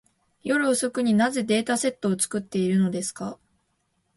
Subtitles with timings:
[0.43, 3.37] 夜遅くに、なぜデータセットを作っているのですか。